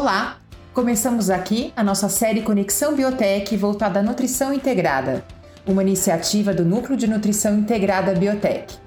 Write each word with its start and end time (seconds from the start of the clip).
Olá! 0.00 0.38
Começamos 0.72 1.28
aqui 1.28 1.72
a 1.74 1.82
nossa 1.82 2.08
série 2.08 2.42
Conexão 2.42 2.94
Biotech 2.94 3.56
voltada 3.56 3.98
à 3.98 4.02
nutrição 4.02 4.52
integrada, 4.52 5.24
uma 5.66 5.82
iniciativa 5.82 6.54
do 6.54 6.64
Núcleo 6.64 6.96
de 6.96 7.08
Nutrição 7.08 7.58
Integrada 7.58 8.14
Biotech. 8.14 8.78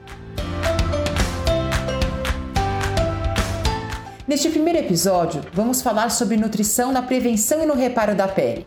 Neste 4.26 4.48
primeiro 4.48 4.80
episódio, 4.80 5.41
vamos 5.52 5.82
falar 5.82 6.09
sobre 6.12 6.38
nutrição 6.38 6.94
na 6.94 7.02
prevenção 7.02 7.62
e 7.62 7.66
no 7.66 7.75
reparo 7.75 8.16
da 8.16 8.30
pele. 8.30 8.66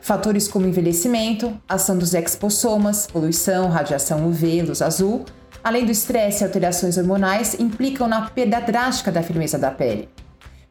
Fatores 0.00 0.46
como 0.46 0.68
envelhecimento, 0.68 1.60
ação 1.68 1.98
dos 1.98 2.14
expossomas, 2.14 3.08
poluição, 3.08 3.68
radiação 3.68 4.28
UV, 4.28 4.62
luz 4.62 4.80
azul, 4.80 5.24
além 5.64 5.84
do 5.84 5.90
estresse 5.90 6.44
e 6.44 6.46
alterações 6.46 6.96
hormonais, 6.96 7.58
implicam 7.58 8.06
na 8.06 8.30
perda 8.30 8.60
drástica 8.60 9.10
da 9.10 9.20
firmeza 9.20 9.58
da 9.58 9.72
pele. 9.72 10.08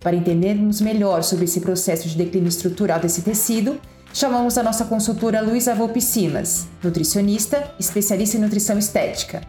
Para 0.02 0.16
entendermos 0.16 0.82
melhor 0.82 1.22
sobre 1.22 1.46
esse 1.46 1.62
processo 1.62 2.10
de 2.10 2.18
declínio 2.18 2.50
estrutural 2.50 3.00
desse 3.00 3.22
tecido, 3.22 3.80
chamamos 4.12 4.58
a 4.58 4.64
nossa 4.64 4.84
consultora 4.86 5.40
Luísa 5.42 5.76
Volpicimas, 5.76 6.68
nutricionista, 6.84 7.72
especialista 7.80 8.36
em 8.36 8.40
nutrição 8.40 8.80
estética. 8.80 9.42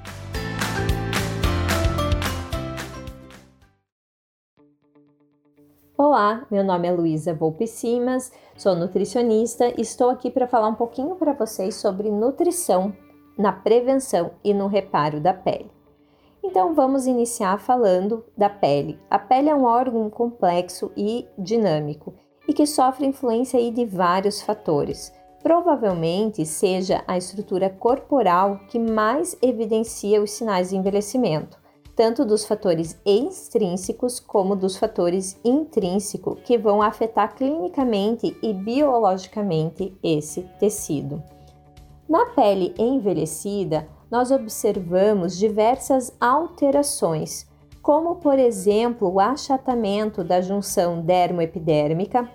Olá, 5.97 6.47
meu 6.51 6.62
nome 6.62 6.87
é 6.87 6.92
Luísa 6.92 7.33
Volpicimas, 7.33 8.30
sou 8.55 8.77
nutricionista 8.77 9.69
e 9.69 9.80
estou 9.80 10.11
aqui 10.11 10.30
para 10.30 10.47
falar 10.47 10.69
um 10.69 10.75
pouquinho 10.75 11.14
para 11.14 11.33
vocês 11.33 11.77
sobre 11.77 12.11
nutrição 12.11 12.92
na 13.39 13.53
prevenção 13.53 14.33
e 14.44 14.53
no 14.53 14.66
reparo 14.66 15.19
da 15.19 15.33
pele. 15.33 15.70
Então 16.44 16.74
vamos 16.74 17.06
iniciar 17.06 17.58
falando 17.60 18.24
da 18.36 18.50
pele. 18.50 18.98
A 19.08 19.18
pele 19.18 19.48
é 19.48 19.54
um 19.54 19.64
órgão 19.64 20.10
complexo 20.10 20.90
e 20.96 21.26
dinâmico 21.38 22.14
e 22.48 22.52
que 22.52 22.66
sofre 22.66 23.06
influência 23.06 23.58
de 23.70 23.84
vários 23.84 24.42
fatores. 24.42 25.12
Provavelmente 25.42 26.44
seja 26.44 27.02
a 27.06 27.16
estrutura 27.16 27.70
corporal 27.70 28.58
que 28.68 28.78
mais 28.78 29.36
evidencia 29.40 30.22
os 30.22 30.32
sinais 30.32 30.70
de 30.70 30.76
envelhecimento, 30.76 31.58
tanto 31.96 32.24
dos 32.24 32.44
fatores 32.44 33.00
extrínsecos 33.04 34.18
como 34.18 34.56
dos 34.56 34.76
fatores 34.76 35.38
intrínsecos 35.44 36.40
que 36.44 36.58
vão 36.58 36.82
afetar 36.82 37.34
clinicamente 37.34 38.36
e 38.42 38.52
biologicamente 38.52 39.96
esse 40.02 40.42
tecido. 40.58 41.22
Na 42.08 42.26
pele 42.26 42.74
envelhecida, 42.78 43.88
nós 44.12 44.30
observamos 44.30 45.38
diversas 45.38 46.14
alterações, 46.20 47.46
como 47.80 48.16
por 48.16 48.38
exemplo 48.38 49.10
o 49.10 49.19
achatamento 49.19 50.22
da 50.22 50.38
junção 50.42 51.00
dermoepidérmica, 51.00 52.28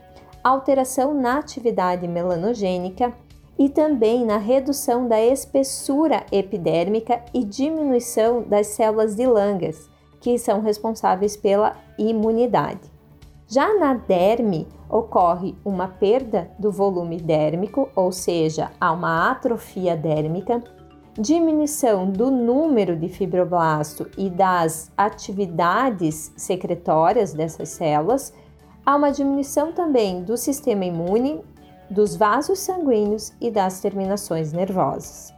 alteração 0.44 1.14
na 1.14 1.38
atividade 1.38 2.08
melanogênica 2.08 3.14
e 3.59 3.69
também 3.69 4.25
na 4.25 4.38
redução 4.38 5.08
da 5.08 5.22
espessura 5.22 6.25
epidérmica 6.31 7.22
e 7.31 7.44
diminuição 7.44 8.41
das 8.41 8.66
células 8.67 9.16
de 9.16 9.28
Langas, 9.28 9.88
que 10.19 10.39
são 10.39 10.62
responsáveis 10.62 11.38
pela 11.38 11.75
imunidade. 11.95 12.89
Já 13.47 13.78
na 13.78 13.94
derme, 13.94 14.67
ocorre 14.89 15.56
uma 15.64 15.88
perda 15.88 16.50
do 16.58 16.72
volume 16.72 17.17
dérmico, 17.17 17.88
ou 17.95 18.12
seja, 18.12 18.72
há 18.81 18.91
uma 18.91 19.30
atrofia 19.30 19.95
dérmica, 19.95 20.64
diminuição 21.18 22.10
do 22.10 22.30
número 22.30 22.96
de 22.96 23.10
fibroblasto 23.10 24.08
e 24.18 24.30
das 24.30 24.92
atividades 24.96 26.31
secretórias 26.38 27.34
dessas 27.34 27.69
células, 27.69 28.34
há 28.86 28.96
uma 28.96 29.12
diminuição 29.12 29.72
também 29.72 30.24
do 30.24 30.38
sistema 30.38 30.86
imune, 30.86 31.41
dos 31.90 32.16
vasos 32.16 32.59
sanguíneos 32.59 33.34
e 33.41 33.50
das 33.50 33.80
terminações 33.80 34.53
nervosas. 34.53 35.34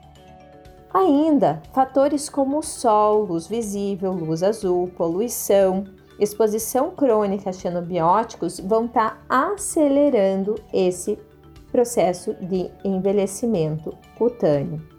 Ainda, 0.94 1.62
fatores 1.72 2.28
como 2.28 2.58
o 2.58 2.64
sol, 2.64 3.24
luz 3.24 3.48
visível, 3.48 4.12
luz 4.12 4.42
azul, 4.42 4.90
poluição, 4.98 5.86
exposição 6.20 6.92
crônica 6.92 7.50
a 7.50 7.54
xenobióticos 7.54 8.60
vão 8.60 8.86
estar 8.86 9.24
tá 9.28 9.52
acelerando 9.54 10.56
esse 10.74 11.18
processo 11.72 12.34
de 12.34 12.70
envelhecimento 12.84 13.96
cutâneo. 14.18 14.99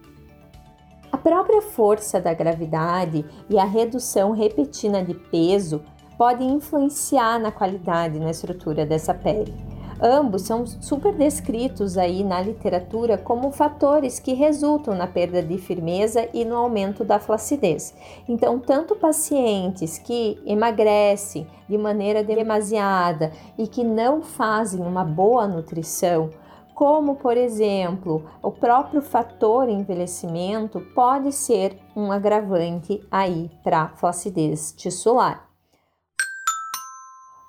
A 1.13 1.19
própria 1.19 1.61
força 1.61 2.21
da 2.21 2.33
gravidade 2.33 3.25
e 3.49 3.59
a 3.59 3.65
redução 3.65 4.31
repentina 4.31 5.03
de 5.03 5.15
peso 5.15 5.83
podem 6.17 6.51
influenciar 6.51 7.39
na 7.41 7.51
qualidade 7.51 8.17
e 8.17 8.21
na 8.21 8.31
estrutura 8.31 8.87
dessa 8.87 9.13
pele. 9.13 9.55
Ambos 10.03 10.43
são 10.43 10.67
super 10.67 11.13
descritos 11.15 11.99
aí 11.99 12.25
na 12.25 12.41
literatura 12.41 13.19
como 13.19 13.51
fatores 13.51 14.19
que 14.19 14.33
resultam 14.33 14.95
na 14.95 15.07
perda 15.07 15.43
de 15.43 15.59
firmeza 15.59 16.27
e 16.33 16.43
no 16.43 16.57
aumento 16.57 17.05
da 17.05 17.19
flacidez. 17.19 17.95
Então, 18.27 18.59
tanto 18.59 18.97
pacientes 18.97 19.99
que 19.99 20.39
emagrecem 20.47 21.47
de 21.69 21.77
maneira 21.77 22.25
demasiada 22.25 23.31
e 23.59 23.67
que 23.67 23.85
não 23.85 24.23
fazem 24.23 24.81
uma 24.81 25.05
boa 25.05 25.47
nutrição, 25.47 26.31
como 26.81 27.17
por 27.17 27.37
exemplo, 27.37 28.25
o 28.43 28.51
próprio 28.51 29.03
fator 29.03 29.69
envelhecimento 29.69 30.81
pode 30.95 31.31
ser 31.31 31.79
um 31.95 32.11
agravante 32.11 33.07
aí 33.11 33.51
para 33.63 33.89
flacidez 33.97 34.73
tissular. 34.73 35.47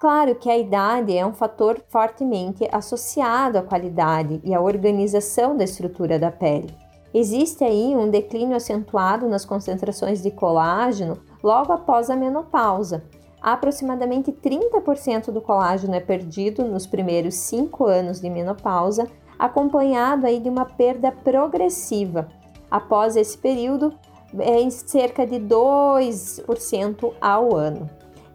Claro 0.02 0.36
que 0.36 0.50
a 0.50 0.58
idade 0.58 1.16
é 1.16 1.26
um 1.26 1.32
fator 1.32 1.82
fortemente 1.88 2.68
associado 2.74 3.58
à 3.58 3.62
qualidade 3.62 4.42
e 4.44 4.54
à 4.54 4.60
organização 4.60 5.56
da 5.56 5.64
estrutura 5.64 6.20
da 6.20 6.30
pele. 6.30 6.76
Existe 7.14 7.64
aí 7.64 7.96
um 7.96 8.10
declínio 8.10 8.58
acentuado 8.58 9.30
nas 9.30 9.46
concentrações 9.46 10.22
de 10.22 10.32
colágeno 10.32 11.22
logo 11.42 11.72
após 11.72 12.10
a 12.10 12.18
menopausa. 12.18 13.02
Aproximadamente 13.42 14.32
30% 14.32 15.32
do 15.32 15.42
colágeno 15.42 15.96
é 15.96 16.00
perdido 16.00 16.64
nos 16.64 16.86
primeiros 16.86 17.34
5 17.36 17.86
anos 17.86 18.22
de 18.22 18.30
menopausa, 18.30 19.08
acompanhado 19.42 20.28
aí 20.28 20.40
de 20.40 20.48
uma 20.48 20.66
perda 20.66 21.12
progressiva. 21.12 22.28
Após 22.70 23.16
esse 23.16 23.36
período, 23.36 23.92
é 24.38 24.62
em 24.62 24.70
cerca 24.70 25.26
de 25.26 25.38
2% 25.40 27.12
ao 27.20 27.56
ano. 27.56 27.90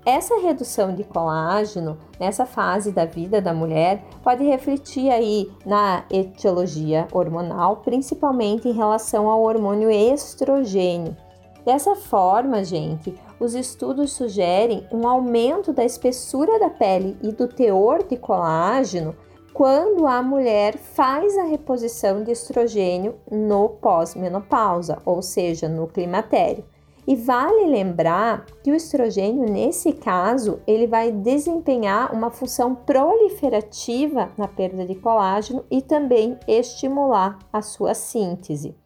Essa 0.05 0.39
redução 0.41 0.95
de 0.95 1.05
colágeno 1.05 1.97
nessa 2.19 2.45
fase 2.45 2.91
da 2.91 3.05
vida 3.05 3.41
da 3.41 3.55
mulher 3.55 4.05
pode 4.23 4.45
refletir 4.45 5.11
aí 5.11 5.49
na 5.65 6.05
etiologia 6.11 7.07
hormonal, 7.13 7.77
principalmente 7.79 8.69
em 8.69 8.73
relação 8.73 9.29
ao 9.29 9.43
hormônio 9.43 9.91
estrogênio. 9.91 11.17
Dessa 11.65 11.95
forma, 11.95 12.65
gente, 12.65 13.15
os 13.39 13.55
estudos 13.55 14.13
sugerem 14.13 14.87
um 14.93 15.07
aumento 15.07 15.73
da 15.73 15.85
espessura 15.85 16.59
da 16.59 16.71
pele 16.71 17.17
e 17.23 17.31
do 17.31 17.47
teor 17.47 18.03
de 18.03 18.17
colágeno 18.17 19.15
quando 19.57 20.07
a 20.07 20.23
mulher 20.23 20.77
faz 20.77 21.35
a 21.39 21.45
reposição 21.45 22.23
de 22.23 22.31
estrogênio 22.31 23.15
no 23.31 23.71
pós-menopausa, 23.71 25.01
ou 25.03 25.23
seja, 25.23 25.67
no 25.67 25.87
climatério. 25.87 26.63
E 27.07 27.17
vale 27.17 27.65
lembrar 27.65 28.45
que 28.63 28.71
o 28.71 28.75
estrogênio, 28.75 29.51
nesse 29.51 29.95
caso, 29.95 30.61
ele 30.67 30.87
vai 30.87 31.11
desempenhar 31.11 32.13
uma 32.13 32.31
função 32.31 32.75
proliferativa 32.75 34.31
na 34.37 34.47
perda 34.47 34.85
de 34.85 34.95
colágeno 34.95 35.65
e 35.71 35.81
também 35.81 36.39
estimular 36.47 37.39
a 37.51 37.63
sua 37.63 37.95
síntese. 37.95 38.77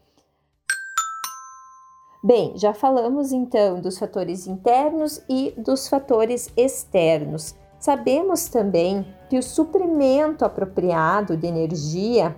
Bem, 2.22 2.52
já 2.56 2.72
falamos 2.72 3.32
então 3.32 3.80
dos 3.80 3.98
fatores 3.98 4.46
internos 4.46 5.20
e 5.28 5.52
dos 5.58 5.88
fatores 5.88 6.48
externos. 6.56 7.58
Sabemos 7.80 8.46
também 8.46 9.06
que 9.30 9.38
o 9.38 9.42
suprimento 9.42 10.44
apropriado 10.44 11.34
de 11.34 11.46
energia 11.46 12.36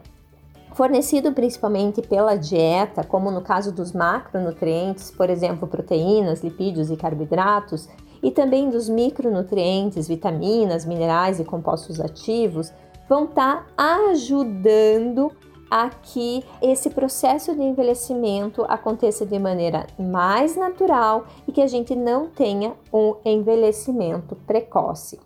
fornecido 0.72 1.32
principalmente 1.32 2.00
pela 2.00 2.36
dieta, 2.36 3.02
como 3.02 3.28
no 3.30 3.42
caso 3.42 3.72
dos 3.72 3.92
macronutrientes, 3.92 5.10
por 5.10 5.28
exemplo, 5.28 5.66
proteínas, 5.66 6.42
lipídios 6.42 6.90
e 6.90 6.96
carboidratos, 6.96 7.88
e 8.22 8.30
também 8.30 8.70
dos 8.70 8.88
micronutrientes, 8.88 10.06
vitaminas, 10.06 10.84
minerais 10.86 11.40
e 11.40 11.44
compostos 11.44 12.00
ativos, 12.00 12.72
vão 13.08 13.24
estar 13.24 13.66
tá 13.76 14.10
ajudando 14.10 15.32
a 15.68 15.88
que 15.88 16.44
esse 16.60 16.88
processo 16.90 17.52
de 17.52 17.62
envelhecimento 17.62 18.64
aconteça 18.68 19.26
de 19.26 19.38
maneira 19.38 19.86
mais 19.98 20.54
natural 20.54 21.26
e 21.48 21.52
que 21.52 21.62
a 21.62 21.66
gente 21.66 21.96
não 21.96 22.28
tenha 22.28 22.74
um 22.92 23.16
envelhecimento 23.24 24.36
precoce. 24.46 25.18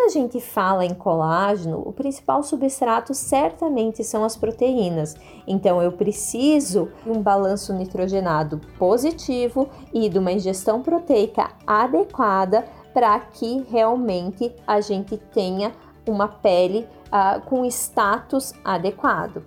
Quando 0.00 0.16
a 0.16 0.18
gente 0.18 0.40
fala 0.40 0.86
em 0.86 0.94
colágeno, 0.94 1.82
o 1.84 1.92
principal 1.92 2.42
substrato 2.42 3.12
certamente 3.12 4.02
são 4.02 4.24
as 4.24 4.34
proteínas. 4.34 5.14
Então 5.46 5.82
eu 5.82 5.92
preciso 5.92 6.90
de 7.04 7.10
um 7.10 7.20
balanço 7.20 7.74
nitrogenado 7.74 8.62
positivo 8.78 9.68
e 9.92 10.08
de 10.08 10.18
uma 10.18 10.32
ingestão 10.32 10.80
proteica 10.80 11.50
adequada 11.66 12.64
para 12.94 13.20
que 13.20 13.62
realmente 13.70 14.50
a 14.66 14.80
gente 14.80 15.18
tenha 15.18 15.70
uma 16.08 16.28
pele 16.28 16.88
uh, 17.08 17.38
com 17.42 17.62
status 17.66 18.54
adequado. 18.64 19.44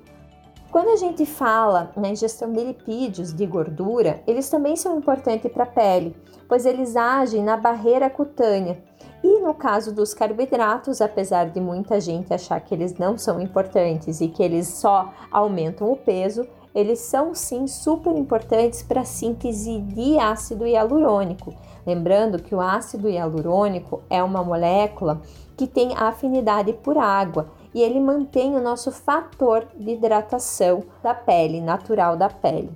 Quando 0.71 0.89
a 0.89 0.97
gente 0.97 1.25
fala 1.25 1.91
na 1.97 2.09
ingestão 2.09 2.51
de 2.51 2.63
lipídios, 2.63 3.33
de 3.33 3.45
gordura, 3.47 4.21
eles 4.27 4.49
também 4.49 4.75
são 4.75 4.99
importantes 4.99 5.51
para 5.51 5.63
a 5.63 5.67
pele, 5.67 6.15
pois 6.47 6.63
eles 6.67 6.95
agem 6.95 7.43
na 7.43 7.57
barreira 7.57 8.07
cutânea. 8.07 8.83
E 9.23 9.39
no 9.39 9.53
caso 9.53 9.95
dos 9.95 10.13
carboidratos, 10.13 10.99
apesar 10.99 11.49
de 11.49 11.61
muita 11.61 12.01
gente 12.01 12.33
achar 12.33 12.59
que 12.59 12.73
eles 12.73 12.95
não 12.95 13.17
são 13.17 13.39
importantes 13.39 14.19
e 14.19 14.27
que 14.27 14.43
eles 14.43 14.67
só 14.67 15.13
aumentam 15.31 15.89
o 15.89 15.95
peso, 15.95 16.45
eles 16.75 16.99
são 16.99 17.33
sim 17.33 17.65
super 17.65 18.15
importantes 18.17 18.83
para 18.83 19.01
a 19.01 19.05
síntese 19.05 19.79
de 19.79 20.19
ácido 20.19 20.67
hialurônico. 20.67 21.53
Lembrando 21.85 22.41
que 22.41 22.53
o 22.53 22.59
ácido 22.59 23.09
hialurônico 23.09 24.01
é 24.09 24.21
uma 24.21 24.43
molécula 24.43 25.21
que 25.55 25.67
tem 25.67 25.95
afinidade 25.95 26.73
por 26.73 26.97
água 26.97 27.47
e 27.73 27.81
ele 27.81 27.99
mantém 27.99 28.55
o 28.55 28.61
nosso 28.61 28.91
fator 28.91 29.67
de 29.75 29.91
hidratação 29.91 30.83
da 31.01 31.13
pele, 31.13 31.61
natural 31.61 32.17
da 32.17 32.29
pele. 32.29 32.71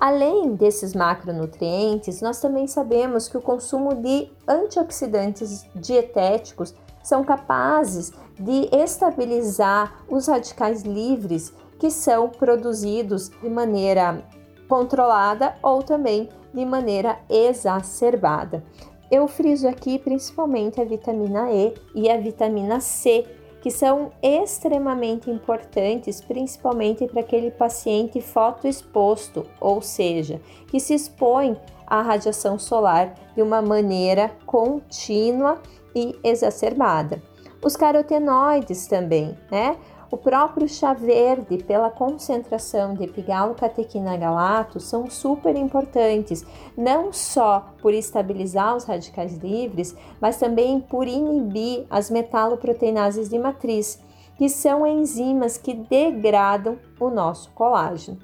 Além 0.00 0.54
desses 0.54 0.94
macronutrientes, 0.94 2.20
nós 2.20 2.40
também 2.40 2.66
sabemos 2.66 3.28
que 3.28 3.36
o 3.36 3.42
consumo 3.42 3.94
de 3.94 4.30
antioxidantes 4.46 5.66
dietéticos 5.74 6.72
são 7.02 7.24
capazes 7.24 8.12
de 8.38 8.68
estabilizar 8.72 10.04
os 10.08 10.28
radicais 10.28 10.82
livres 10.82 11.52
que 11.78 11.90
são 11.90 12.28
produzidos 12.28 13.28
de 13.28 13.48
maneira 13.48 14.22
controlada 14.68 15.54
ou 15.62 15.82
também 15.82 16.28
de 16.52 16.64
maneira 16.64 17.18
exacerbada. 17.28 18.62
Eu 19.10 19.26
friso 19.26 19.66
aqui 19.66 19.98
principalmente 19.98 20.80
a 20.80 20.84
vitamina 20.84 21.50
E 21.50 21.74
e 21.94 22.10
a 22.10 22.18
vitamina 22.18 22.78
C, 22.78 23.26
que 23.68 23.72
são 23.74 24.12
extremamente 24.22 25.30
importantes, 25.30 26.22
principalmente 26.22 27.06
para 27.06 27.20
aquele 27.20 27.50
paciente 27.50 28.18
fotoexposto, 28.18 29.44
ou 29.60 29.82
seja, 29.82 30.40
que 30.68 30.80
se 30.80 30.94
expõe 30.94 31.54
à 31.86 32.00
radiação 32.00 32.58
solar 32.58 33.12
de 33.36 33.42
uma 33.42 33.60
maneira 33.60 34.30
contínua 34.46 35.60
e 35.94 36.18
exacerbada. 36.24 37.22
Os 37.62 37.76
carotenoides 37.76 38.86
também, 38.86 39.36
né? 39.50 39.76
O 40.10 40.16
próprio 40.16 40.66
chá 40.66 40.94
verde, 40.94 41.58
pela 41.58 41.90
concentração 41.90 42.94
de 42.94 43.04
epigalocatequina 43.04 44.16
galato, 44.16 44.80
são 44.80 45.10
super 45.10 45.54
importantes, 45.54 46.46
não 46.74 47.12
só 47.12 47.66
por 47.82 47.92
estabilizar 47.92 48.74
os 48.74 48.84
radicais 48.84 49.36
livres, 49.36 49.94
mas 50.18 50.38
também 50.38 50.80
por 50.80 51.06
inibir 51.06 51.84
as 51.90 52.10
metaloproteinases 52.10 53.28
de 53.28 53.38
matriz, 53.38 54.02
que 54.38 54.48
são 54.48 54.86
enzimas 54.86 55.58
que 55.58 55.74
degradam 55.74 56.78
o 56.98 57.10
nosso 57.10 57.50
colágeno. 57.50 58.18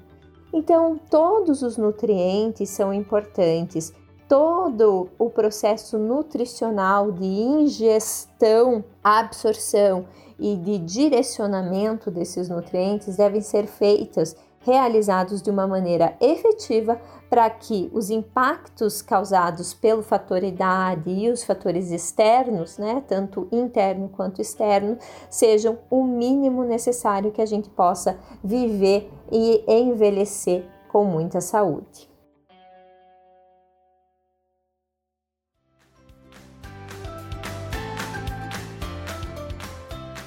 Então, 0.51 0.99
todos 1.09 1.61
os 1.61 1.77
nutrientes 1.77 2.69
são 2.69 2.91
importantes, 2.91 3.93
todo 4.27 5.09
o 5.19 5.29
processo 5.29 5.97
nutricional 5.97 7.11
de 7.11 7.25
ingestão, 7.25 8.83
absorção 9.03 10.05
e 10.39 10.55
de 10.55 10.77
direcionamento 10.79 12.09
desses 12.11 12.49
nutrientes 12.49 13.17
devem 13.17 13.41
ser 13.41 13.67
feitas, 13.67 14.35
realizados 14.59 15.43
de 15.43 15.51
uma 15.51 15.67
maneira 15.67 16.17
efetiva 16.19 16.99
para 17.29 17.47
que 17.51 17.89
os 17.93 18.09
impactos 18.09 19.01
causados 19.01 19.75
pelo 19.75 20.01
fator 20.01 20.43
idade 20.43 21.11
e 21.11 21.29
os 21.29 21.43
fatores 21.43 21.91
externos, 21.91 22.79
né, 22.79 23.03
tanto 23.07 23.47
interno 23.51 24.09
quanto 24.09 24.41
externo, 24.41 24.97
sejam 25.29 25.77
o 25.89 26.03
mínimo 26.03 26.63
necessário 26.63 27.31
que 27.31 27.41
a 27.41 27.45
gente 27.45 27.69
possa 27.69 28.17
viver 28.43 29.11
e 29.31 29.63
envelhecer 29.67 30.65
com 30.87 31.05
muita 31.05 31.41
saúde. 31.41 32.14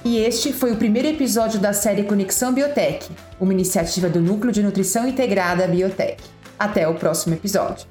E 0.08 0.16
este 0.16 0.55
foi 0.55 0.72
o 0.72 0.76
primeiro 0.76 1.06
episódio 1.06 1.60
da 1.60 1.75
série 1.75 2.02
Conexão 2.02 2.50
Biotech, 2.55 3.10
uma 3.38 3.52
iniciativa 3.52 4.08
do 4.08 4.22
Núcleo 4.22 4.50
de 4.50 4.62
Nutrição 4.62 5.06
Integrada 5.06 5.69
Biotech. 5.69 6.16
Até 6.58 6.88
o 6.88 6.94
próximo 6.94 7.34
episódio. 7.34 7.87